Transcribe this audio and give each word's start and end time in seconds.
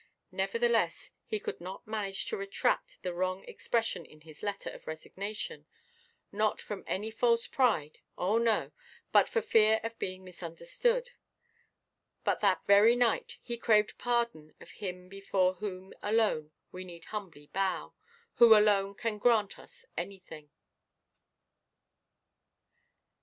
Nevertheless, 0.31 1.11
he 1.27 1.39
could 1.39 1.61
not 1.61 1.85
manage 1.85 2.25
to 2.25 2.35
retract 2.35 2.97
the 3.03 3.13
wrong 3.13 3.43
expression 3.43 4.03
in 4.03 4.21
his 4.21 4.41
letter 4.41 4.71
of 4.71 4.87
resignation; 4.87 5.67
not 6.31 6.59
from 6.59 6.83
any 6.87 7.11
false 7.11 7.45
pride—oh 7.45 8.39
no!—but 8.39 9.29
for 9.29 9.43
fear 9.43 9.79
of 9.83 9.99
being 9.99 10.23
misunderstood. 10.23 11.11
But 12.23 12.39
that 12.39 12.65
very 12.65 12.95
night 12.95 13.37
he 13.43 13.57
craved 13.59 13.99
pardon 13.99 14.55
of 14.59 14.71
Him 14.71 15.07
before 15.07 15.53
whom 15.53 15.93
alone 16.01 16.51
we 16.71 16.83
need 16.83 17.05
humbly 17.13 17.51
bow; 17.53 17.93
who 18.37 18.57
alone 18.57 18.95
can 18.95 19.19
grant 19.19 19.59
us 19.59 19.85
anything. 19.95 20.49